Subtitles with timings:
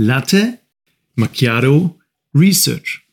[0.00, 0.60] Latte
[1.16, 1.98] Macchiato
[2.32, 3.04] Research.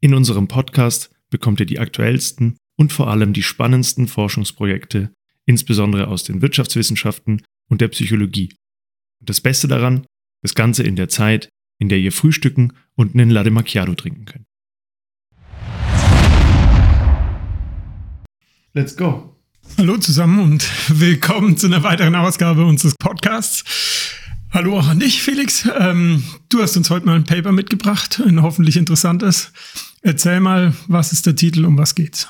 [0.00, 5.12] In unserem Podcast bekommt ihr die aktuellsten und vor allem die spannendsten Forschungsprojekte,
[5.44, 8.54] insbesondere aus den Wirtschaftswissenschaften und der Psychologie.
[9.20, 10.06] Und das Beste daran,
[10.40, 14.46] das Ganze in der Zeit, in der ihr frühstücken und einen Latte Macchiato trinken könnt.
[18.74, 19.36] Let's go.
[19.76, 20.66] Hallo zusammen und
[20.98, 23.64] willkommen zu einer weiteren Ausgabe unseres Podcasts.
[24.50, 25.68] Hallo auch an dich, Felix.
[25.78, 29.52] Ähm, du hast uns heute mal ein Paper mitgebracht, ein hoffentlich interessantes.
[30.00, 32.28] Erzähl mal, was ist der Titel, um was geht's?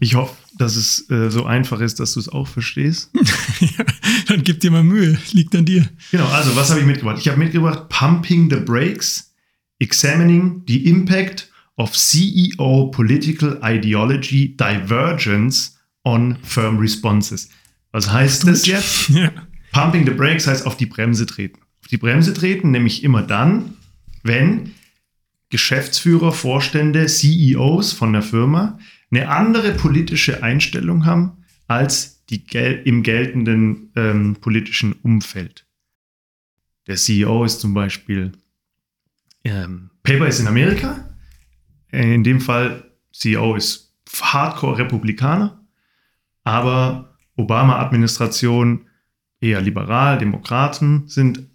[0.00, 3.10] Ich hoffe, dass es äh, so einfach ist, dass du es auch verstehst.
[3.60, 3.84] ja,
[4.26, 5.88] dann gib dir mal Mühe, liegt an dir.
[6.10, 7.18] Genau, also was habe ich mitgebracht?
[7.20, 9.32] Ich habe mitgebracht Pumping the Brakes,
[9.78, 15.73] Examining the Impact of CEO Political Ideology Divergence
[16.04, 17.48] on Firm Responses.
[17.92, 19.08] Was heißt das jetzt?
[19.10, 19.32] Ja.
[19.72, 21.60] Pumping the Brakes heißt auf die Bremse treten.
[21.82, 23.76] Auf die Bremse treten, nämlich immer dann,
[24.22, 24.72] wenn
[25.50, 28.78] Geschäftsführer, Vorstände, CEOs von der Firma
[29.10, 35.66] eine andere politische Einstellung haben als die gel im geltenden ähm, politischen Umfeld.
[36.86, 38.32] Der CEO ist zum Beispiel,
[39.44, 41.08] ähm, Paper ist in Amerika,
[41.90, 45.63] in dem Fall CEO ist Hardcore-Republikaner,
[46.44, 48.86] aber Obama-Administration
[49.40, 51.48] eher liberal, Demokraten sind,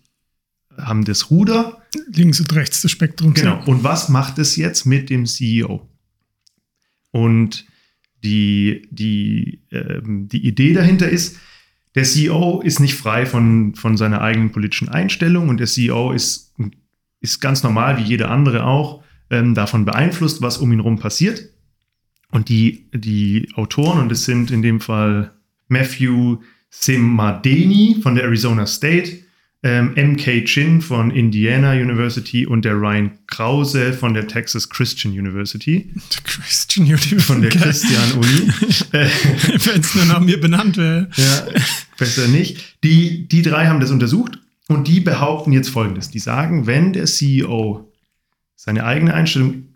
[0.78, 1.82] haben das Ruder.
[2.12, 3.40] Links und rechts des Spektrums.
[3.40, 3.64] Genau.
[3.66, 5.88] Und was macht es jetzt mit dem CEO?
[7.12, 7.66] Und
[8.24, 11.38] die, die, ähm, die Idee dahinter ist,
[11.96, 16.54] der CEO ist nicht frei von, von seiner eigenen politischen Einstellung und der CEO ist,
[17.20, 21.50] ist ganz normal, wie jeder andere auch, ähm, davon beeinflusst, was um ihn herum passiert.
[22.32, 25.32] Und die, die Autoren, und es sind in dem Fall
[25.68, 26.38] Matthew
[26.70, 29.24] Simadeni von der Arizona State,
[29.62, 35.92] ähm, MK Chin von Indiana University und der Ryan Krause von der Texas Christian University.
[36.24, 37.20] Christian University.
[37.20, 38.48] Von der Christian Uni.
[38.92, 41.10] Wenn es nur nach mir benannt wäre.
[41.18, 41.48] Ja,
[41.98, 42.78] besser nicht.
[42.84, 44.40] Die, die drei haben das untersucht
[44.70, 46.10] und die behaupten jetzt folgendes.
[46.10, 47.92] Die sagen, wenn der CEO
[48.56, 49.69] seine eigene Einstellung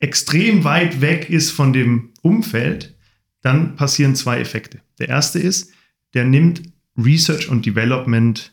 [0.00, 2.96] extrem weit weg ist von dem Umfeld,
[3.40, 4.80] dann passieren zwei Effekte.
[4.98, 5.72] Der erste ist,
[6.14, 6.62] der nimmt
[6.96, 8.52] Research und Development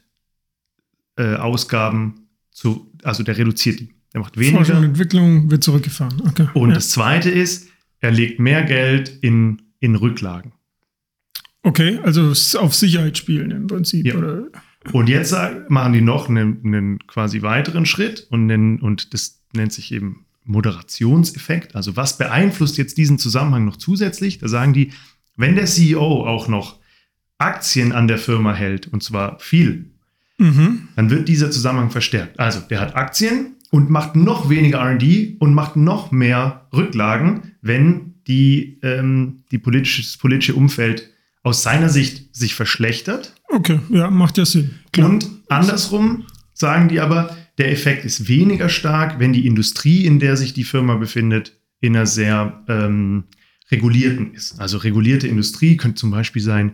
[1.17, 3.93] äh, Ausgaben zu, also der reduziert die.
[4.13, 4.57] Der macht weniger.
[4.57, 6.21] Forschung und Entwicklung wird zurückgefahren.
[6.27, 6.47] Okay.
[6.53, 6.75] Und ja.
[6.75, 7.69] das zweite ist,
[7.99, 10.53] er legt mehr Geld in, in Rücklagen.
[11.63, 14.05] Okay, also auf Sicherheit spielen im Prinzip.
[14.05, 14.15] Ja.
[14.15, 14.45] Oder?
[14.91, 15.35] Und jetzt
[15.67, 20.24] machen die noch einen, einen quasi weiteren Schritt und, nennen, und das nennt sich eben
[20.45, 21.75] Moderationseffekt.
[21.75, 24.39] Also was beeinflusst jetzt diesen Zusammenhang noch zusätzlich?
[24.39, 24.91] Da sagen die,
[25.35, 26.79] wenn der CEO auch noch
[27.37, 29.91] Aktien an der Firma hält, und zwar viel,
[30.37, 30.87] mhm.
[30.95, 32.39] dann wird dieser Zusammenhang verstärkt.
[32.39, 38.13] Also der hat Aktien und macht noch weniger RD und macht noch mehr Rücklagen, wenn
[38.27, 41.09] die, ähm, die politische, das politische Umfeld
[41.43, 43.33] aus seiner Sicht sich verschlechtert.
[43.49, 44.71] Okay, ja, macht ja Sinn.
[44.91, 45.09] Klar.
[45.09, 50.37] Und andersrum sagen die aber, der Effekt ist weniger stark, wenn die Industrie, in der
[50.37, 53.25] sich die Firma befindet, in einer sehr ähm,
[53.71, 54.59] regulierten ist.
[54.59, 56.73] Also regulierte Industrie könnte zum Beispiel sein,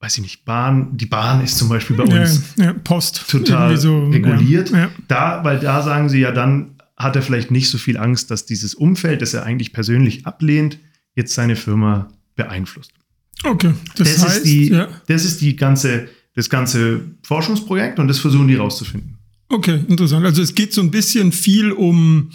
[0.00, 3.76] weiß ich nicht, Bahn, die Bahn ist zum Beispiel bei uns ja, ja, Post total
[3.76, 4.70] so, reguliert.
[4.70, 8.30] Ja, da, weil da sagen sie ja, dann hat er vielleicht nicht so viel Angst,
[8.30, 10.78] dass dieses Umfeld, das er eigentlich persönlich ablehnt,
[11.14, 12.92] jetzt seine Firma beeinflusst.
[13.44, 18.18] Okay, das, das heißt, ist die, das ist die ganze, das ganze Forschungsprojekt und das
[18.18, 19.15] versuchen die rauszufinden.
[19.48, 20.26] Okay, interessant.
[20.26, 22.30] Also es geht so ein bisschen viel um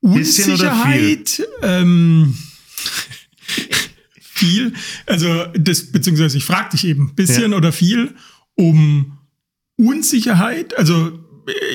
[0.00, 1.42] Unsicherheit.
[1.62, 2.34] Ähm,
[4.20, 4.72] viel.
[5.06, 7.58] Also das, beziehungsweise ich frage dich eben, bisschen ja.
[7.58, 8.14] oder viel
[8.54, 9.18] um
[9.76, 10.76] Unsicherheit.
[10.78, 11.18] Also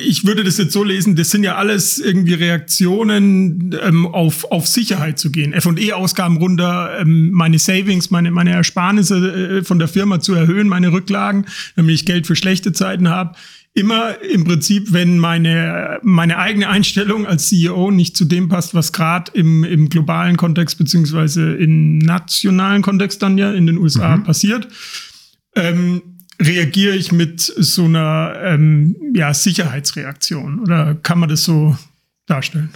[0.04, 4.66] ich würde das jetzt so lesen, das sind ja alles irgendwie Reaktionen ähm, auf, auf
[4.66, 5.52] Sicherheit zu gehen.
[5.52, 10.92] F&E-Ausgaben runter, ähm, meine Savings, meine, meine Ersparnisse äh, von der Firma zu erhöhen, meine
[10.92, 13.36] Rücklagen, damit ich Geld für schlechte Zeiten habe
[13.74, 18.92] immer im Prinzip, wenn meine, meine eigene Einstellung als CEO nicht zu dem passt, was
[18.92, 24.24] gerade im, im globalen Kontext beziehungsweise im nationalen Kontext dann ja in den USA mhm.
[24.24, 24.68] passiert,
[25.54, 26.02] ähm,
[26.40, 30.60] reagiere ich mit so einer ähm, ja, Sicherheitsreaktion.
[30.60, 31.76] Oder kann man das so
[32.26, 32.70] darstellen?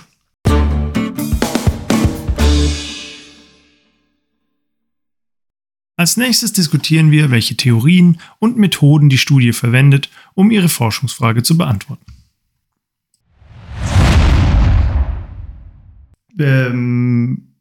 [5.97, 11.57] Als nächstes diskutieren wir, welche Theorien und Methoden die Studie verwendet, um ihre Forschungsfrage zu
[11.57, 12.05] beantworten.
[16.39, 17.55] Ähm,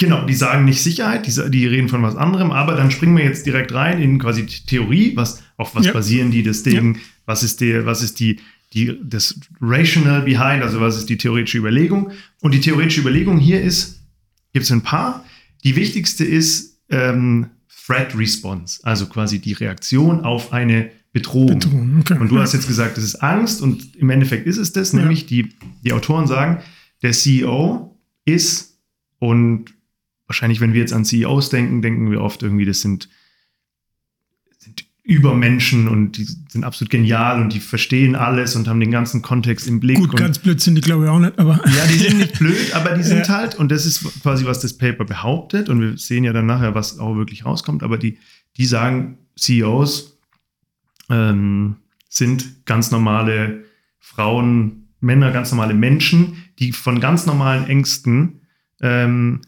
[0.00, 3.24] Genau, die sagen nicht Sicherheit, die, die, reden von was anderem, aber dann springen wir
[3.24, 5.92] jetzt direkt rein in quasi Theorie, was, auf was ja.
[5.92, 7.00] basieren die, das Ding, ja.
[7.26, 8.40] was ist der, was ist die,
[8.72, 12.12] die, das Rational Behind, also was ist die theoretische Überlegung.
[12.40, 14.00] Und die theoretische Überlegung hier ist,
[14.54, 15.22] gibt es ein paar.
[15.64, 17.50] Die wichtigste ist ähm,
[17.84, 21.58] Threat Response, also quasi die Reaktion auf eine Bedrohung.
[21.58, 22.18] Bedrohung okay.
[22.18, 25.00] Und du hast jetzt gesagt, das ist Angst und im Endeffekt ist es das, ja.
[25.00, 25.50] nämlich die,
[25.82, 26.62] die Autoren sagen,
[27.02, 28.78] der CEO ist
[29.18, 29.74] und
[30.26, 33.08] wahrscheinlich, wenn wir jetzt an CEOs denken, denken wir oft irgendwie, das sind,
[34.58, 39.22] sind Übermenschen und die sind absolut genial und die verstehen alles und haben den ganzen
[39.22, 39.98] Kontext im Blick.
[39.98, 41.60] Gut, ganz blöd sind die, glaube ich, auch nicht, aber.
[41.66, 43.36] Ja, die sind nicht blöd, aber die sind ja.
[43.36, 46.76] halt, und das ist quasi, was das Paper behauptet, und wir sehen ja dann nachher,
[46.76, 48.18] was auch wirklich rauskommt, aber die,
[48.56, 50.19] die sagen, CEOs
[51.10, 51.76] ähm,
[52.08, 53.64] sind ganz normale
[53.98, 58.40] Frauen, Männer, ganz normale Menschen, die von ganz normalen Ängsten
[58.80, 59.40] ähm,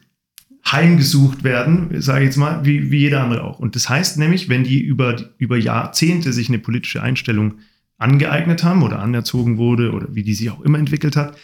[0.70, 3.59] heimgesucht werden, sage ich jetzt mal, wie, wie jeder andere auch.
[3.59, 7.55] Und das heißt nämlich, wenn die über, über Jahrzehnte sich eine politische Einstellung
[7.99, 11.37] angeeignet haben oder anerzogen wurde oder wie die sich auch immer entwickelt hat,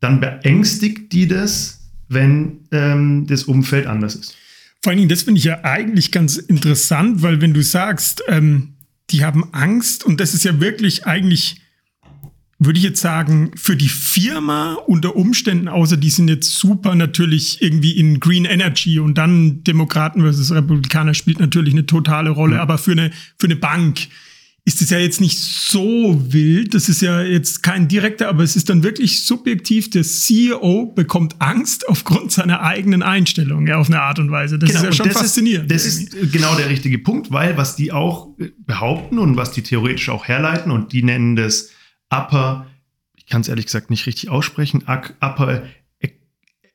[0.00, 4.36] dann beängstigt die das, wenn ähm, das Umfeld anders ist.
[4.82, 8.74] Vor allen Dingen, das finde ich ja eigentlich ganz interessant, weil wenn du sagst, ähm,
[9.10, 11.60] die haben Angst und das ist ja wirklich eigentlich
[12.58, 17.62] würde ich jetzt sagen, für die Firma unter Umständen, außer die sind jetzt super natürlich
[17.62, 22.60] irgendwie in Green Energy und dann Demokraten versus Republikaner spielt natürlich eine totale Rolle, mhm.
[22.60, 24.08] aber für eine, für eine Bank
[24.68, 26.74] ist es ja jetzt nicht so wild.
[26.74, 29.88] Das ist ja jetzt kein direkter, aber es ist dann wirklich subjektiv.
[29.88, 34.58] Der CEO bekommt Angst aufgrund seiner eigenen Einstellung, ja, auf eine Art und Weise.
[34.58, 35.72] Das genau, ist ja schon faszinierend.
[35.72, 36.18] Ist, das irgendwie.
[36.18, 38.28] ist genau der richtige Punkt, weil was die auch
[38.58, 41.70] behaupten und was die theoretisch auch herleiten und die nennen das
[42.10, 42.66] Upper,
[43.16, 45.62] ich kann es ehrlich gesagt nicht richtig aussprechen, Upper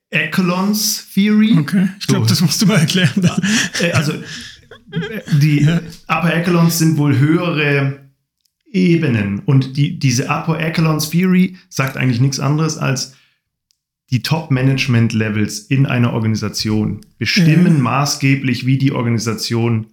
[0.09, 1.57] Echelons Theory.
[1.59, 2.29] Okay, ich glaube, so.
[2.29, 3.29] das musst du mal erklären.
[3.79, 4.13] Äh, also
[5.41, 5.67] die
[6.07, 7.99] Upper Echelons sind wohl höhere
[8.71, 13.15] Ebenen und die, diese Upper Echelons Theory sagt eigentlich nichts anderes als
[14.09, 17.81] die Top-Management-Levels in einer Organisation bestimmen ja.
[17.81, 19.87] maßgeblich, wie die Organisation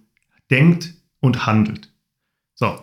[0.51, 1.91] denkt und handelt.
[2.53, 2.79] So,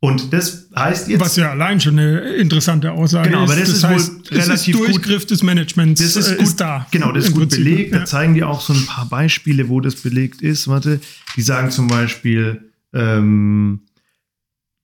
[0.00, 1.20] und das heißt jetzt.
[1.20, 3.82] Was ja allein schon eine interessante Aussage genau, aber das, ist.
[3.82, 6.86] Das heißt, wohl relativ ist Durchgriff gut, des Managements das ist, äh, gut, ist da.
[6.92, 7.92] Genau, das ist gut Prinzip, belegt.
[7.92, 7.98] Ja.
[8.00, 10.68] Da zeigen die auch so ein paar Beispiele, wo das belegt ist.
[10.68, 11.00] Warte,
[11.36, 13.80] die sagen zum Beispiel, ähm,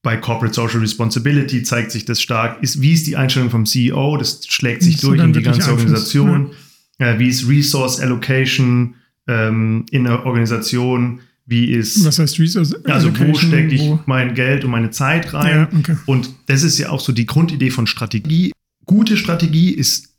[0.02, 2.62] bei Corporate Social Responsibility zeigt sich das stark.
[2.62, 4.16] Ist, wie ist die Einstellung vom CEO?
[4.16, 6.50] Das schlägt sich durch in die ganze Organisation.
[6.98, 7.12] Ja.
[7.12, 8.96] Äh, wie ist Resource Allocation
[9.28, 11.20] ähm, in der Organisation?
[11.46, 12.04] Wie ist.
[12.06, 12.74] Was heißt Resource?
[12.84, 14.00] Also, wo stecke ich wo?
[14.06, 15.68] mein Geld und meine Zeit rein?
[15.72, 15.96] Ja, okay.
[16.06, 18.52] Und das ist ja auch so die Grundidee von Strategie.
[18.86, 20.16] Gute Strategie ist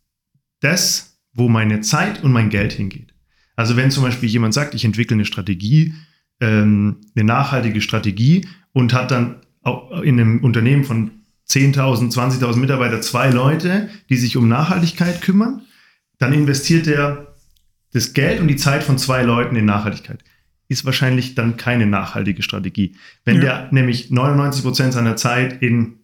[0.62, 3.14] das, wo meine Zeit und mein Geld hingeht.
[3.56, 5.96] Also, wenn zum Beispiel jemand sagt, ich entwickle eine Strategie,
[6.42, 9.38] ähm, eine nachhaltige Strategie und hat dann
[10.04, 11.10] in einem Unternehmen von
[11.50, 15.64] 10.000, 20.000 Mitarbeiter zwei Leute, die sich um Nachhaltigkeit kümmern,
[16.20, 17.34] dann investiert er
[17.94, 20.24] das Geld und die Zeit von zwei Leuten in Nachhaltigkeit
[20.68, 22.96] ist wahrscheinlich dann keine nachhaltige Strategie.
[23.24, 23.42] Wenn ja.
[23.42, 26.00] der nämlich 99 Prozent seiner Zeit in,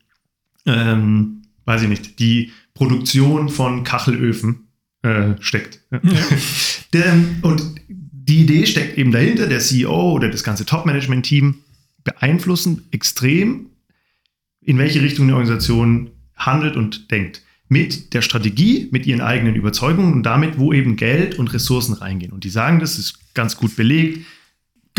[0.66, 4.68] ähm, weiß ich nicht, die Produktion von Kachelöfen
[5.02, 5.81] äh, steckt.
[5.92, 6.00] Ja.
[6.94, 11.56] der, und die Idee steckt eben dahinter, der CEO oder das ganze Top-Management-Team
[12.03, 13.68] beeinflussen extrem,
[14.62, 17.44] in welche Richtung eine Organisation handelt und denkt.
[17.68, 22.34] Mit der Strategie, mit ihren eigenen Überzeugungen und damit, wo eben Geld und Ressourcen reingehen.
[22.34, 24.25] Und die sagen, das ist ganz gut belegt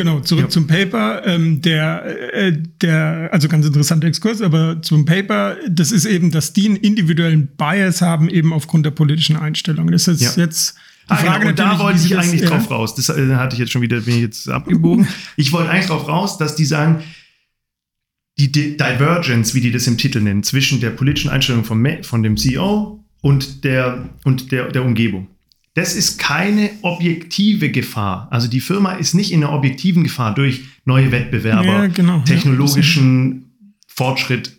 [0.02, 0.48] Genau, zurück ja.
[0.48, 1.24] zum Paper.
[1.24, 6.52] Ähm, der, äh, der, also ganz interessanter Exkurs, aber zum Paper, das ist eben, dass
[6.52, 9.92] die einen individuellen Bias haben, eben aufgrund der politischen Einstellung.
[9.92, 10.42] Das ist ja.
[10.42, 10.74] jetzt
[11.08, 11.50] die ah, Frage genau.
[11.50, 12.96] Und da wollte ich eigentlich das, drauf raus.
[12.96, 15.06] Das äh, hatte ich jetzt schon wieder, bin ich jetzt abgebogen.
[15.36, 17.04] ich wollte eigentlich drauf raus, dass die sagen,
[18.38, 22.36] die Divergence, wie die das im Titel nennen, zwischen der politischen Einstellung von, von dem
[22.36, 25.28] CEO und der, und der, der Umgebung.
[25.74, 28.28] Das ist keine objektive Gefahr.
[28.30, 33.32] Also die Firma ist nicht in einer objektiven Gefahr durch neue Wettbewerber, ja, genau, technologischen
[33.32, 33.66] ja.
[33.88, 34.58] Fortschritt.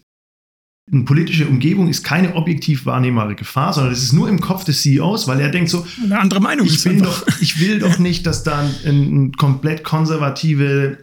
[0.92, 4.82] Eine politische Umgebung ist keine objektiv wahrnehmbare Gefahr, sondern es ist nur im Kopf des
[4.82, 8.26] CEOs, weil er denkt so, eine andere Meinung ich, bin doch, ich will doch nicht,
[8.26, 10.98] dass da ein, ein komplett konservative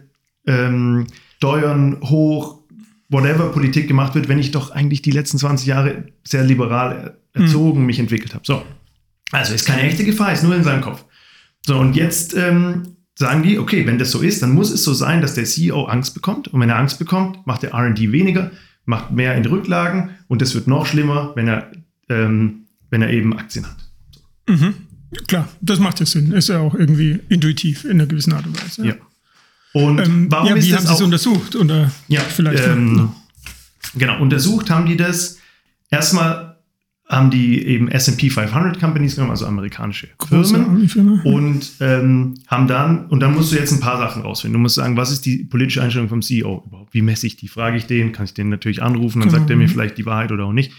[0.45, 2.59] ähm, Steuern hoch,
[3.09, 7.79] whatever Politik gemacht wird, wenn ich doch eigentlich die letzten 20 Jahre sehr liberal erzogen
[7.79, 7.85] hm.
[7.85, 8.43] mich entwickelt habe.
[8.45, 8.61] So.
[9.31, 11.05] Also ist keine echte Gefahr, ist nur in seinem Kopf.
[11.65, 14.93] So, und jetzt ähm, sagen die, okay, wenn das so ist, dann muss es so
[14.93, 16.47] sein, dass der CEO Angst bekommt.
[16.49, 18.51] Und wenn er Angst bekommt, macht der RD weniger,
[18.85, 21.71] macht mehr in Rücklagen und das wird noch schlimmer, wenn er,
[22.09, 23.77] ähm, wenn er eben Aktien hat.
[24.49, 24.73] Mhm.
[25.27, 26.31] Klar, das macht ja Sinn.
[26.31, 28.85] Ist ja auch irgendwie intuitiv in einer gewissen Art und Weise.
[28.87, 28.95] Ja.
[29.73, 31.55] Und Ähm, warum ja, ist wie haben sie es untersucht?
[31.55, 32.65] Oder Ja, vielleicht.
[32.67, 33.11] ähm,
[33.95, 35.37] genau, untersucht haben die das.
[35.89, 36.50] Erstmal
[37.11, 41.19] haben die eben S&P 500 Companies genommen, also amerikanische Firmen.
[41.25, 44.53] Und ähm, haben dann, und dann musst du jetzt ein paar Sachen rausfinden.
[44.53, 46.93] Du musst sagen, was ist die politische Einstellung vom CEO überhaupt?
[46.93, 47.49] Wie messe ich die?
[47.49, 49.39] Frage ich den, kann ich den natürlich anrufen, dann Genau.
[49.39, 50.71] sagt er mir vielleicht die Wahrheit oder auch nicht.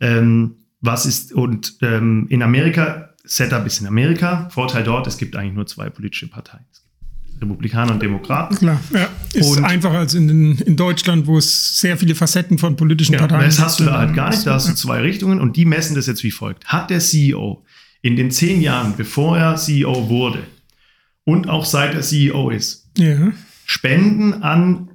[0.00, 5.36] Ähm, was ist, und ähm, in Amerika, Setup ist in Amerika, Vorteil dort, es gibt
[5.36, 6.64] eigentlich nur zwei politische Parteien.
[6.72, 6.82] Es
[7.40, 8.54] Republikaner und Demokraten.
[8.56, 9.08] Klar, ja.
[9.34, 13.12] Ist Und- einfacher als in, den, in Deutschland, wo es sehr viele Facetten von politischen
[13.12, 13.94] Genau, Parteien das hast du gibt.
[13.94, 14.46] da halt gar nicht.
[14.46, 16.64] Da hast du zwei Richtungen und die messen das jetzt wie folgt.
[16.66, 17.62] Hat der CEO
[18.02, 20.44] in den zehn Jahren, bevor er CEO wurde
[21.24, 23.32] und auch seit er CEO ist, Ja.
[23.66, 24.88] Spenden an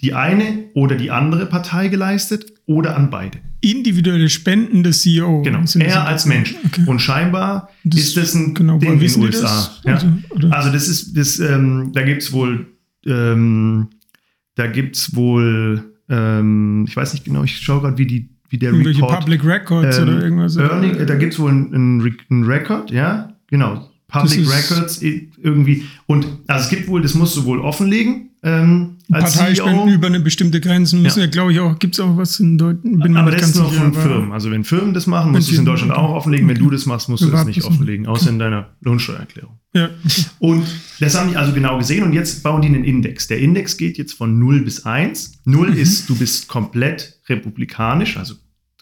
[0.00, 3.38] die eine oder die andere Partei geleistet oder an beide?
[3.60, 5.42] Individuelle Spenden des CEO.
[5.42, 6.54] Genau, er als Mensch.
[6.66, 6.82] Okay.
[6.86, 9.42] Und scheinbar Das- ist das ein genau, Ding in den USA.
[9.42, 9.80] das?
[9.84, 9.94] Ja.
[9.94, 10.48] Also?
[10.50, 12.66] Also das ist, das, ähm, da gibt es wohl,
[13.06, 13.88] ähm,
[14.54, 18.58] da gibt es wohl, ähm, ich weiß nicht genau, ich schaue gerade, wie, die, wie
[18.58, 20.56] der Irgendwelche Report Public Records Ähm, oder irgendwas.
[20.56, 23.88] Earning, äh, da gibt es wohl einen, einen Record, ja, genau.
[24.08, 25.84] Public Records irgendwie.
[26.06, 29.94] Und also es gibt wohl, das musst du wohl offenlegen ähm, Parteispenden CEO.
[29.94, 33.16] über eine bestimmte Grenze müssen ja, glaube ich, auch, gibt es auch was in Deutschland?
[33.16, 34.32] Aber das ist ganz nur von Firmen.
[34.32, 36.46] Also wenn Firmen das machen, musst du es in Deutschland auch offenlegen.
[36.48, 39.58] Wenn du das machst, musst du Privat nicht offenlegen, außer in deiner Lohnsteuererklärung.
[39.72, 39.88] Ja.
[40.38, 40.64] Und
[41.00, 43.26] das haben die also genau gesehen und jetzt bauen die einen Index.
[43.26, 45.40] Der Index geht jetzt von 0 bis 1.
[45.44, 45.76] 0 Mhm.
[45.76, 48.34] ist, du bist komplett republikanisch, also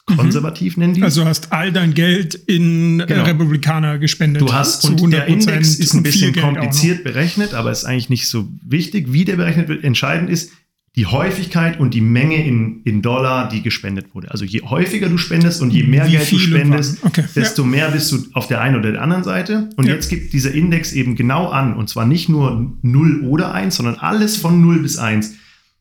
[0.07, 1.03] konservativ nennen die.
[1.03, 3.23] Also hast all dein Geld in äh, Genau.
[3.25, 4.43] Republikaner gespendet.
[4.43, 8.29] Du hast, und der 100% Index ist ein bisschen kompliziert berechnet, aber ist eigentlich nicht
[8.29, 9.85] so wichtig, wie der berechnet wird.
[9.85, 10.51] Entscheidend ist
[10.95, 14.31] die Häufigkeit und die Menge in, in Dollar, die gespendet wurde.
[14.31, 17.03] Also je häufiger du spendest und je mehr Wie Geld du spendest.
[17.03, 19.71] Okay, desto mehr bist du auf der einen oder der anderen Seite.
[19.77, 19.95] Und Ja.
[19.95, 23.95] jetzt gibt dieser Index eben genau an, und zwar nicht nur 0 oder 1, sondern
[23.95, 25.35] alles von 0 bis 1.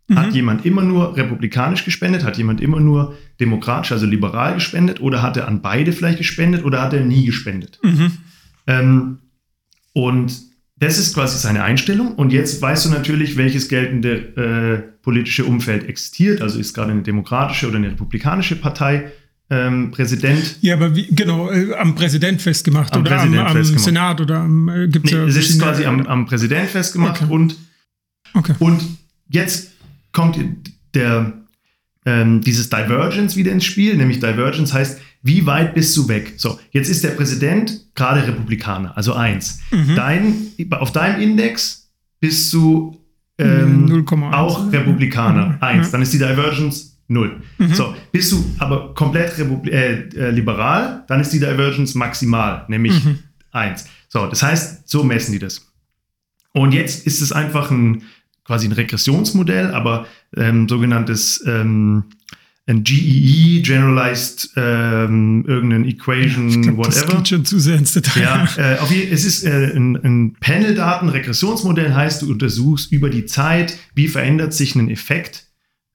[0.07, 0.15] Mhm.
[0.17, 2.23] Hat jemand immer nur republikanisch gespendet?
[2.23, 5.01] Hat jemand immer nur demokratisch, also liberal gespendet?
[5.01, 6.63] Oder hat er an beide vielleicht gespendet?
[6.63, 7.79] Oder hat er nie gespendet?
[7.83, 8.11] Mhm.
[8.67, 9.17] Ähm,
[9.93, 10.31] und
[10.77, 12.15] das ist quasi seine Einstellung.
[12.15, 16.41] Und jetzt weißt du natürlich, welches geltende äh, politische Umfeld existiert.
[16.41, 19.11] Also ist gerade eine demokratische oder eine republikanische Partei
[19.51, 20.55] ähm, Präsident.
[20.61, 23.83] Ja, aber wie, genau, äh, am Präsident festgemacht Am oder Präsident am, am festgemacht.
[23.83, 27.21] Senat oder am, äh, gibt Nee, ja es ist quasi am, am Präsident festgemacht.
[27.21, 27.33] Okay.
[27.33, 27.55] Und,
[28.33, 28.53] Okay.
[28.59, 28.81] und
[29.27, 29.71] jetzt
[30.13, 30.39] kommt
[30.93, 31.33] der,
[32.05, 33.95] ähm, dieses Divergence wieder ins Spiel.
[33.95, 36.33] Nämlich Divergence heißt, wie weit bist du weg?
[36.37, 39.59] So, jetzt ist der Präsident gerade Republikaner, also eins.
[39.71, 39.95] Mhm.
[39.95, 40.35] Dein,
[40.71, 42.97] auf deinem Index bist du
[43.37, 44.33] ähm, 0,1.
[44.33, 45.57] auch Republikaner, Mhm.
[45.61, 45.87] eins.
[45.87, 45.91] Ja.
[45.93, 47.41] Dann ist die Divergence null.
[47.73, 53.03] So, bist du aber komplett Republi äh, äh, liberal, dann ist die Divergence maximal, nämlich
[53.03, 53.19] Mhm.
[53.51, 53.85] eins.
[54.07, 55.67] So, das heißt, so messen die das.
[56.53, 58.03] Und jetzt ist es einfach ein
[58.51, 62.03] quasi ein Regressionsmodell, aber ähm, sogenanntes ähm,
[62.67, 67.17] ein GEE, Generalized ähm, irgendeine Equation, Ich glaub, das whatever.
[67.17, 68.21] geht schon zu sehr ins Detail.
[68.21, 73.77] Ja, äh, auf es ist äh, ein, ein Panel-Daten-Regressionsmodell, heißt, du untersuchst über die Zeit,
[73.95, 75.45] wie verändert sich ein Effekt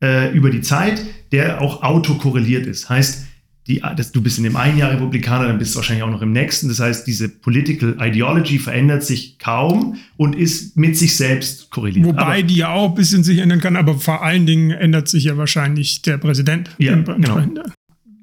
[0.02, 2.88] äh, über die Zeit, der auch autokorreliert ist.
[2.88, 3.26] Heißt,
[3.66, 6.23] die, das, du bist in dem einen Jahr Republikaner, dann bist du wahrscheinlich auch noch
[6.23, 6.68] im nächsten.
[6.68, 12.06] Das heißt, diese Political Ideology verändert sich kaum und ist mit sich selbst korreliert.
[12.06, 15.08] Wobei Aber- die ja auch ein bisschen sich ändern kann, aber vor allen Dingen ändert
[15.08, 16.70] sich ja wahrscheinlich der Präsident.
[16.78, 17.61] Ja, Entsprechend.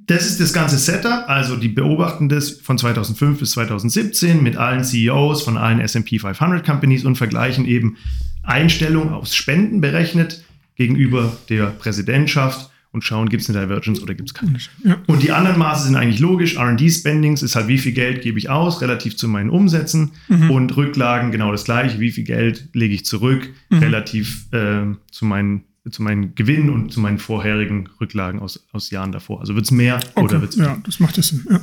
[0.08, 1.26] Das ist das ganze Setup.
[1.28, 6.66] Also die beobachten das von 2005 bis 2017 mit allen CEOs von allen S&P 500
[6.66, 7.96] Companies und vergleichen eben
[8.44, 10.44] Einstellung aufs Spenden berechnet
[10.76, 14.58] gegenüber der Präsidentschaft und schauen, gibt es eine Divergence oder gibt es keine.
[14.84, 14.98] Ja.
[15.08, 16.56] Und die anderen Maße sind eigentlich logisch.
[16.56, 21.32] R&D-Spendings ist halt, wie viel Geld gebe ich aus relativ zu meinen Umsätzen und Rücklagen
[21.32, 22.00] genau das gleiche.
[22.00, 27.02] Wie viel Geld lege ich zurück relativ ähm, zu meinen zu meinen Gewinnen und zu
[27.02, 29.42] meinen vorherigen Rücklagen aus, aus Jahren davor.
[29.42, 30.24] Also wird es mehr Okay.
[30.24, 31.46] oder wird es ja, das macht ja Sinn.
[31.50, 31.60] Ja.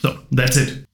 [0.00, 0.86] So, that's it.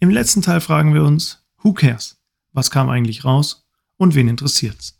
[0.00, 2.18] Im letzten Teil fragen wir uns, who cares?
[2.52, 3.67] Was kam eigentlich raus
[3.98, 4.94] und wen interessiert's?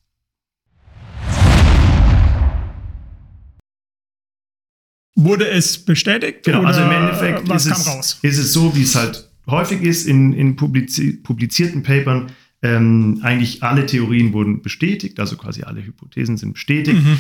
[5.14, 6.44] Wurde es bestätigt?
[6.44, 10.32] Genau, also im Endeffekt ist, es, ist es so, wie es halt häufig ist in,
[10.32, 12.30] in publizi publizierten Papern.
[12.62, 17.02] Ähm, eigentlich alle Theorien wurden bestätigt, also quasi alle Hypothesen sind bestätigt.
[17.02, 17.18] Mhm.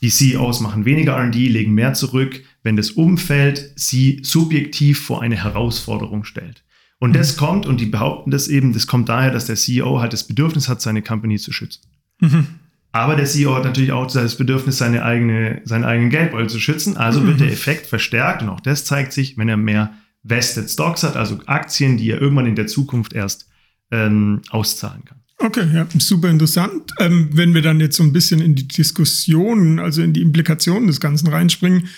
[0.00, 5.42] Die CEOs machen weniger RD, legen mehr zurück, wenn das Umfeld sie subjektiv vor eine
[5.42, 6.64] Herausforderung stellt.
[7.00, 7.38] Und das Mhm.
[7.38, 10.68] kommt, und die behaupten das eben, das kommt daher, dass der CEO halt das Bedürfnis
[10.68, 11.82] hat, seine Company zu schützen.
[12.20, 12.46] Mhm.
[12.90, 16.96] Aber der CEO hat natürlich auch das Bedürfnis, seine eigene, seinen eigenen Geldbeutel zu schützen.
[16.96, 19.92] Also wird der Effekt verstärkt und auch das zeigt sich, wenn er mehr
[20.24, 23.48] Vested Stocks hat, also Aktien, die er irgendwann in der Zukunft erst
[23.90, 25.18] ähm, auszahlen kann.
[25.38, 26.92] Okay, ja, super interessant.
[26.98, 30.88] Ähm, wenn wir dann jetzt so ein bisschen in die Diskussion, also in die Implikationen
[30.88, 31.88] des Ganzen reinspringen,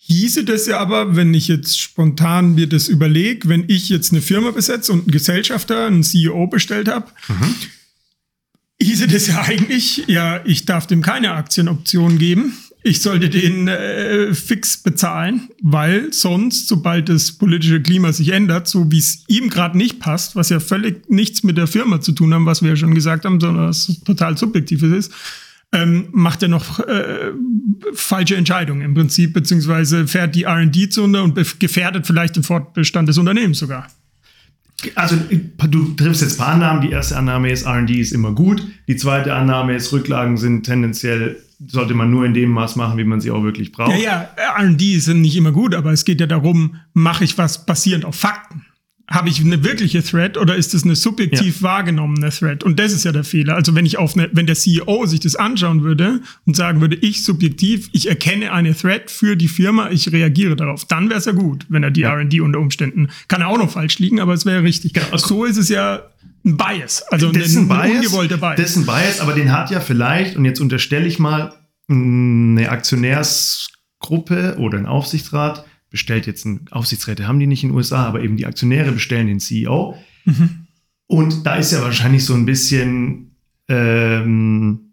[0.00, 4.20] hieße das ja aber, wenn ich jetzt spontan mir das überlege, wenn ich jetzt eine
[4.20, 7.54] Firma besetze und einen Gesellschafter, einen CEO bestellt habe, mhm.
[8.82, 14.32] hieße das ja eigentlich, ja, ich darf dem keine Aktienoption geben ich sollte den äh,
[14.34, 19.76] fix bezahlen, weil sonst, sobald das politische Klima sich ändert, so wie es ihm gerade
[19.76, 22.76] nicht passt, was ja völlig nichts mit der Firma zu tun haben, was wir ja
[22.76, 25.12] schon gesagt haben, sondern was total subjektives ist,
[25.72, 27.32] ähm, macht er noch äh,
[27.94, 33.08] falsche Entscheidungen im Prinzip, beziehungsweise fährt die RD zu unter und gefährdet vielleicht den Fortbestand
[33.08, 33.86] des Unternehmens sogar.
[34.94, 35.16] Also
[35.68, 36.80] du triffst jetzt ein paar Annahmen.
[36.80, 38.66] Die erste Annahme ist, RD ist immer gut.
[38.88, 41.36] Die zweite Annahme ist, Rücklagen sind tendenziell
[41.66, 43.92] sollte man nur in dem Maß machen, wie man sie auch wirklich braucht.
[43.92, 47.66] Ja, ja, R&D sind nicht immer gut, aber es geht ja darum, mache ich was
[47.66, 48.64] basierend auf Fakten?
[49.10, 51.62] Habe ich eine wirkliche Threat oder ist es eine subjektiv ja.
[51.62, 52.62] wahrgenommene Threat?
[52.62, 53.56] Und das ist ja der Fehler.
[53.56, 56.94] Also wenn ich auf eine, wenn der CEO sich das anschauen würde und sagen würde,
[56.94, 61.24] ich subjektiv, ich erkenne eine Threat für die Firma, ich reagiere darauf, dann wäre es
[61.24, 62.12] ja gut, wenn er die ja.
[62.12, 64.92] R&D unter Umständen, kann er auch noch falsch liegen, aber es wäre richtig.
[64.92, 65.16] Genau.
[65.16, 66.02] So ist es ja
[66.44, 68.56] ein Bias, also das ein, ein, ungewollter Bias.
[68.56, 71.52] Das ist ein Bias, aber den hat ja vielleicht, und jetzt unterstelle ich mal,
[71.88, 78.06] eine Aktionärsgruppe oder ein Aufsichtsrat bestellt jetzt ein Aufsichtsräte haben die nicht in den USA,
[78.06, 79.96] aber eben die Aktionäre bestellen den CEO.
[80.24, 80.66] Mhm.
[81.06, 83.32] Und da ist ja wahrscheinlich so ein bisschen
[83.68, 84.92] ähm,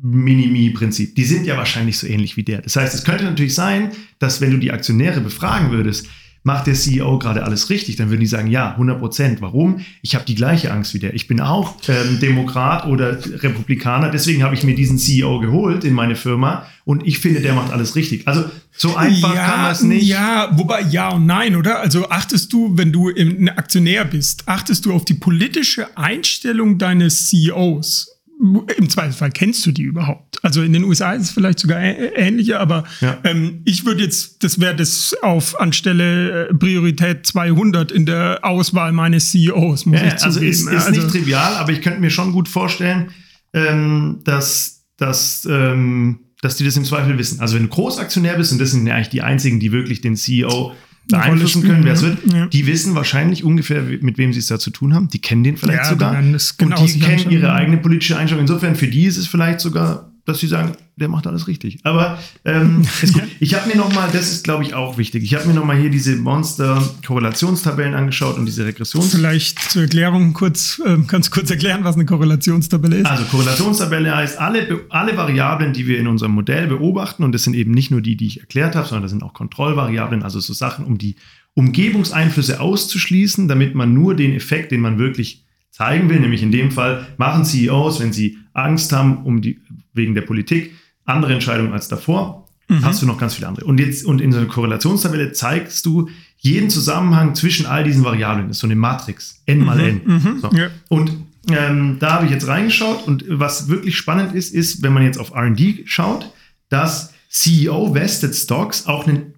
[0.00, 1.14] Minimi-Prinzip.
[1.14, 2.62] Die sind ja wahrscheinlich so ähnlich wie der.
[2.62, 6.06] Das heißt, es könnte natürlich sein, dass wenn du die Aktionäre befragen würdest,
[6.42, 9.42] macht der CEO gerade alles richtig, dann würden die sagen, ja, 100 Prozent.
[9.42, 9.80] Warum?
[10.02, 11.14] Ich habe die gleiche Angst wie der.
[11.14, 15.94] Ich bin auch ähm, Demokrat oder Republikaner, deswegen habe ich mir diesen CEO geholt in
[15.94, 18.26] meine Firma und ich finde, der macht alles richtig.
[18.26, 18.44] Also
[18.76, 20.06] so einfach ja, kann man es nicht.
[20.06, 21.80] Ja, wobei ja und nein, oder?
[21.80, 27.28] Also achtest du, wenn du ein Aktionär bist, achtest du auf die politische Einstellung deines
[27.28, 28.17] CEOs?
[28.40, 30.42] Im Zweifelsfall kennst du die überhaupt.
[30.44, 33.18] Also in den USA ist es vielleicht sogar ähnlicher, aber ja.
[33.24, 38.92] ähm, ich würde jetzt, das wäre das auf anstelle äh, Priorität 200 in der Auswahl
[38.92, 40.52] meines CEOs, muss ja, ich also zugeben.
[40.52, 43.10] Ist, ist also, nicht trivial, aber ich könnte mir schon gut vorstellen,
[43.52, 47.40] ähm, dass, dass, ähm, dass die das im Zweifel wissen.
[47.40, 50.14] Also wenn du Großaktionär bist, und das sind ja eigentlich die einzigen, die wirklich den
[50.14, 50.74] CEO
[51.08, 52.18] beeinflussen können, wer es wird.
[52.32, 52.46] Ja.
[52.46, 55.08] Die wissen wahrscheinlich ungefähr, mit wem sie es da zu tun haben.
[55.08, 56.14] Die kennen den vielleicht ja, sogar.
[56.20, 58.42] Genau und die kennen ihre eigene politische Einstellung.
[58.42, 61.78] Insofern, für die ist es vielleicht sogar dass sie sagen, der macht alles richtig.
[61.84, 62.82] Aber ähm,
[63.40, 65.64] ich habe mir noch mal, das ist glaube ich auch wichtig, ich habe mir noch
[65.64, 69.14] mal hier diese Monster-Korrelationstabellen angeschaut und diese Regressions...
[69.14, 73.06] Vielleicht zur Erklärung kurz, äh, kannst du kurz erklären, was eine Korrelationstabelle ist?
[73.06, 77.54] Also Korrelationstabelle heißt, alle, alle Variablen, die wir in unserem Modell beobachten, und das sind
[77.54, 80.52] eben nicht nur die, die ich erklärt habe, sondern das sind auch Kontrollvariablen, also so
[80.52, 81.16] Sachen, um die
[81.54, 86.70] Umgebungseinflüsse auszuschließen, damit man nur den Effekt, den man wirklich zeigen will, nämlich in dem
[86.70, 89.60] Fall machen CEOs, wenn sie Angst haben um die,
[89.92, 92.84] wegen der Politik, andere Entscheidungen als davor, mhm.
[92.84, 93.66] hast du noch ganz viele andere.
[93.66, 98.48] Und jetzt, und in so einer Korrelationstabelle zeigst du jeden Zusammenhang zwischen all diesen Variablen.
[98.48, 100.00] Das ist so eine Matrix, n mal n.
[100.04, 100.12] Mhm.
[100.12, 100.40] mhm.
[100.40, 100.50] So.
[100.52, 100.68] Ja.
[100.88, 101.12] Und
[101.50, 105.18] ähm, da habe ich jetzt reingeschaut und was wirklich spannend ist, ist, wenn man jetzt
[105.18, 106.30] auf RD schaut,
[106.68, 109.34] dass CEO Vested Stocks auch einen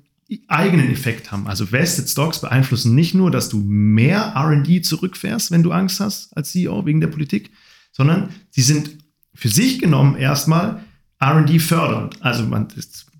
[0.49, 1.47] eigenen Effekt haben.
[1.49, 6.37] Also Vested Stocks beeinflussen nicht nur, dass du mehr RD zurückfährst, wenn du Angst hast
[6.37, 7.51] als CEO wegen der Politik,
[7.93, 8.99] sondern sie sind
[9.35, 10.85] für sich genommen erstmal
[11.23, 12.23] RD fördernd.
[12.23, 12.69] Also man,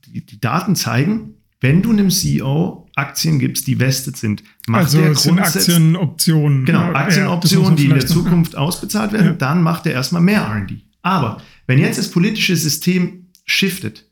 [0.07, 4.99] die, die, Daten zeigen, wenn du einem CEO Aktien gibst, die vested sind, macht also
[4.99, 6.65] der sind Aktienoptionen.
[6.65, 9.33] Genau, Aktienoptionen, ja, die in der Zukunft ausbezahlt werden, ja.
[9.33, 10.83] dann macht er erstmal mehr RD.
[11.03, 14.07] Aber wenn jetzt das politische System shiftet,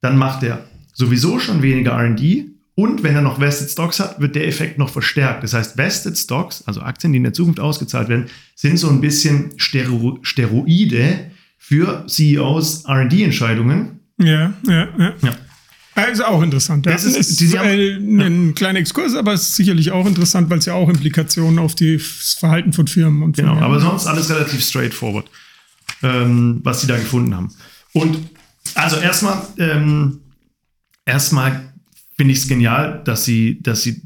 [0.00, 0.66] dann macht er
[1.02, 4.88] sowieso schon weniger RD und wenn er noch Vested Stocks hat, wird der Effekt noch
[4.88, 5.42] verstärkt.
[5.42, 9.00] Das heißt, Vested Stocks, also Aktien, die in der Zukunft ausgezahlt werden, sind so ein
[9.00, 14.00] bisschen Stero Steroide für CEOs RD-Entscheidungen.
[14.18, 15.14] Ja, ja, ja.
[15.22, 15.32] ja.
[15.94, 16.86] Also auch interessant.
[16.86, 18.52] Das ist, ist die, äh, ein ja.
[18.52, 22.36] kleiner Exkurs, aber es ist sicherlich auch interessant, weil es ja auch Implikationen auf das
[22.38, 25.28] Verhalten von Firmen und Genau, aber sonst alles relativ straightforward,
[26.02, 27.50] ähm, was sie da gefunden haben.
[27.92, 28.16] Und
[28.74, 30.21] also erstmal, ähm,
[31.04, 31.72] erstmal
[32.16, 34.02] finde ich es genial, dass sie, dass sie,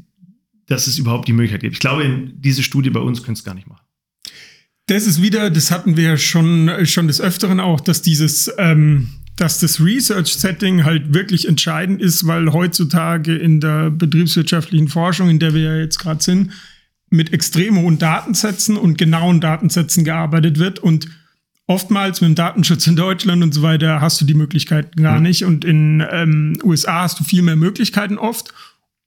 [0.67, 1.73] dass es überhaupt die Möglichkeit gibt.
[1.73, 3.85] Ich glaube, diese Studie bei uns können es gar nicht machen.
[4.87, 9.59] Das ist wieder, das hatten wir schon, schon des Öfteren auch, dass dieses, ähm, dass
[9.59, 15.61] das Research-Setting halt wirklich entscheidend ist, weil heutzutage in der betriebswirtschaftlichen Forschung, in der wir
[15.61, 16.53] ja jetzt gerade sind,
[17.09, 21.07] mit extrem hohen Datensätzen und genauen Datensätzen gearbeitet wird und
[21.67, 25.23] oftmals mit dem Datenschutz in Deutschland und so weiter hast du die Möglichkeiten gar mhm.
[25.23, 25.43] nicht.
[25.45, 28.53] Und in ähm, USA hast du viel mehr Möglichkeiten oft.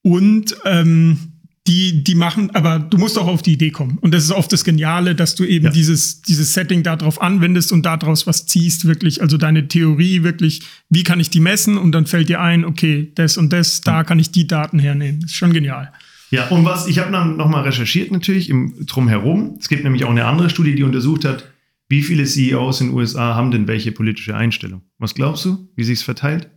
[0.03, 1.19] Und ähm,
[1.67, 3.99] die, die machen, aber du musst auch auf die Idee kommen.
[4.01, 5.71] Und das ist oft das Geniale, dass du eben ja.
[5.71, 11.03] dieses, dieses Setting darauf anwendest und daraus was ziehst, wirklich, also deine Theorie wirklich, wie
[11.03, 11.77] kann ich die messen?
[11.77, 15.21] Und dann fällt dir ein, okay, das und das, da kann ich die Daten hernehmen.
[15.21, 15.93] Das ist schon genial.
[16.31, 19.57] Ja, und was, ich habe dann nochmal recherchiert natürlich im Drumherum.
[19.61, 21.45] Es gibt nämlich auch eine andere Studie, die untersucht hat,
[21.91, 24.83] wie viele CEOs in den USA haben denn welche politische Einstellung?
[24.99, 26.49] Was glaubst du, wie sich es verteilt?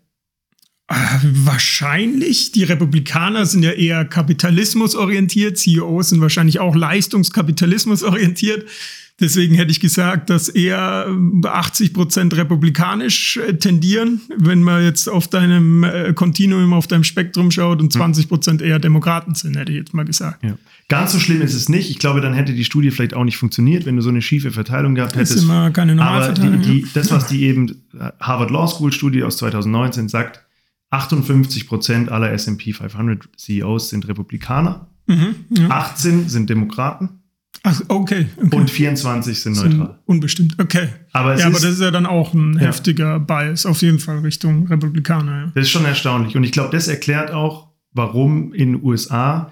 [0.93, 2.51] Äh, wahrscheinlich.
[2.51, 5.57] Die Republikaner sind ja eher kapitalismusorientiert.
[5.57, 8.67] CEOs sind wahrscheinlich auch leistungskapitalismusorientiert.
[9.19, 11.07] Deswegen hätte ich gesagt, dass eher
[11.43, 17.03] 80 ähm, Prozent republikanisch äh, tendieren, wenn man jetzt auf deinem äh, Kontinuum, auf deinem
[17.03, 18.29] Spektrum schaut und 20 hm.
[18.29, 20.43] Prozent eher Demokraten sind, hätte ich jetzt mal gesagt.
[20.43, 20.57] Ja.
[20.89, 21.89] Ganz so schlimm ist es nicht.
[21.89, 24.51] Ich glaube, dann hätte die Studie vielleicht auch nicht funktioniert, wenn du so eine schiefe
[24.51, 25.33] Verteilung gehabt hättest.
[25.33, 26.55] Das ist immer keine Normalverteilung.
[26.55, 27.83] Aber die, die, das, was die eben
[28.19, 30.43] Harvard Law School Studie aus 2019 sagt,
[30.93, 35.69] 58 Prozent aller S&P 500 CEOs sind Republikaner, mhm, ja.
[35.69, 37.23] 18 sind Demokraten
[37.65, 38.55] Ach, okay, okay.
[38.55, 39.99] Und 24 sind neutral.
[40.05, 40.89] Unbestimmt, okay.
[41.13, 42.67] Aber ja, aber das ist ja dann auch ein ja.
[42.67, 45.31] heftiger Bias, auf jeden Fall Richtung Republikaner.
[45.31, 45.51] Ja.
[45.55, 46.35] Das ist schon erstaunlich.
[46.35, 49.51] Und ich glaube, das erklärt auch, warum in den USA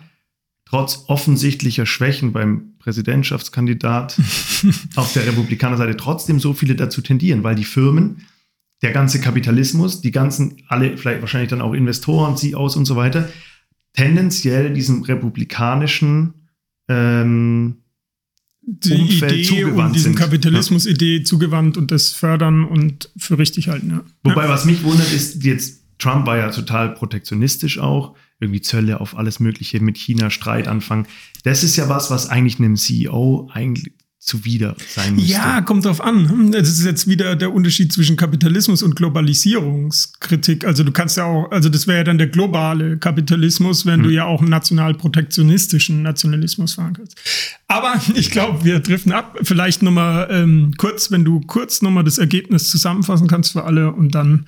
[0.65, 4.19] trotz offensichtlicher Schwächen beim Präsidentschaftskandidat
[4.95, 8.25] auf der Republikanerseite trotzdem so viele dazu tendieren, weil die Firmen,
[8.81, 13.29] der ganze Kapitalismus, die ganzen, alle, vielleicht wahrscheinlich dann auch Investoren, CEOs und so weiter,
[13.93, 16.33] tendenziell diesem republikanischen
[16.87, 17.77] ähm,
[18.63, 21.23] die Umfeld Idee und diesem Kapitalismus-Idee ja.
[21.23, 23.89] zugewandt und das fördern und für richtig halten.
[23.89, 24.03] Ja.
[24.23, 29.17] Wobei, was mich wundert, ist jetzt, Trump war ja total protektionistisch auch, irgendwie Zölle auf
[29.17, 31.07] alles Mögliche mit China, Streit anfangen.
[31.43, 35.31] Das ist ja was, was eigentlich einem CEO eigentlich zuwider sein müsste.
[35.31, 36.51] Ja, kommt drauf an.
[36.51, 40.63] Das ist jetzt wieder der Unterschied zwischen Kapitalismus und Globalisierungskritik.
[40.63, 44.03] Also du kannst ja auch, also das wäre ja dann der globale Kapitalismus, wenn hm.
[44.03, 47.17] du ja auch einen national protektionistischen Nationalismus fahren kannst.
[47.67, 49.39] Aber ich glaube, wir driften ab.
[49.41, 54.13] Vielleicht nochmal ähm, kurz, wenn du kurz nochmal das Ergebnis zusammenfassen kannst für alle und
[54.13, 54.45] dann.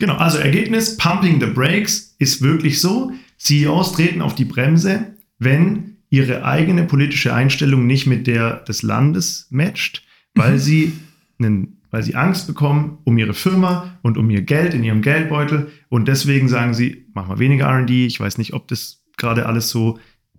[0.00, 3.12] Genau, also Ergebnis, Pumping the Brakes ist wirklich so.
[3.38, 5.06] CEOs treten auf die Bremse,
[5.38, 10.58] wenn ihre eigene politische Einstellung nicht mit der des Landes matcht, weil mhm.
[10.58, 10.92] sie
[11.38, 15.72] einen, weil sie Angst bekommen um ihre Firma und um ihr Geld in ihrem Geldbeutel
[15.88, 19.70] und deswegen sagen sie, machen wir weniger R&D, ich weiß nicht, ob das gerade alles
[19.70, 19.98] so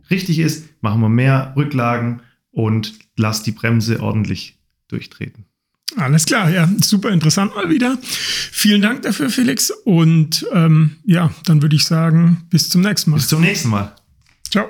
[0.09, 4.57] richtig ist, machen wir mehr Rücklagen und lass die Bremse ordentlich
[4.87, 5.45] durchtreten.
[5.97, 7.97] Alles klar, ja, super interessant mal wieder.
[8.01, 9.71] Vielen Dank dafür, Felix.
[9.71, 13.17] Und ähm, ja, dann würde ich sagen, bis zum nächsten Mal.
[13.17, 13.95] Bis zum nächsten Mal.
[14.49, 14.69] Ciao.